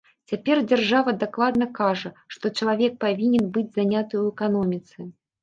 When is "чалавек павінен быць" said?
2.59-3.67